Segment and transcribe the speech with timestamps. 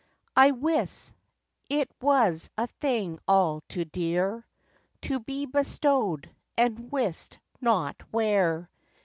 [0.35, 1.13] I wis,
[1.69, 4.47] it was a thing all too dear
[5.01, 6.27] To be bestowed,
[6.57, 8.67] and wist not where!